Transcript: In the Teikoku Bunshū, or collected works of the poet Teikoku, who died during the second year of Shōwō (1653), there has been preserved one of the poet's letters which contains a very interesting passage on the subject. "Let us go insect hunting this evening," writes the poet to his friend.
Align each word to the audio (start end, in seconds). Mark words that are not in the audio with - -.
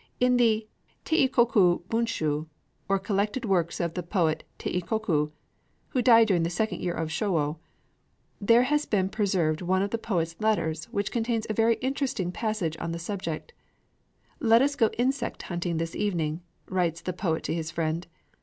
In 0.19 0.37
the 0.37 0.65
Teikoku 1.05 1.83
Bunshū, 1.83 2.47
or 2.89 2.97
collected 2.97 3.45
works 3.45 3.79
of 3.79 3.93
the 3.93 4.01
poet 4.01 4.43
Teikoku, 4.57 5.29
who 5.89 6.01
died 6.01 6.25
during 6.29 6.41
the 6.41 6.49
second 6.49 6.81
year 6.81 6.95
of 6.95 7.09
Shōwō 7.09 7.57
(1653), 8.39 8.47
there 8.47 8.63
has 8.63 8.87
been 8.87 9.09
preserved 9.09 9.61
one 9.61 9.83
of 9.83 9.91
the 9.91 9.99
poet's 9.99 10.35
letters 10.41 10.85
which 10.85 11.11
contains 11.11 11.45
a 11.51 11.53
very 11.53 11.75
interesting 11.81 12.31
passage 12.31 12.75
on 12.79 12.93
the 12.93 12.97
subject. 12.97 13.53
"Let 14.39 14.63
us 14.63 14.75
go 14.75 14.87
insect 14.97 15.43
hunting 15.43 15.77
this 15.77 15.95
evening," 15.95 16.41
writes 16.67 17.01
the 17.01 17.13
poet 17.13 17.43
to 17.43 17.53
his 17.53 17.69
friend. 17.69 18.07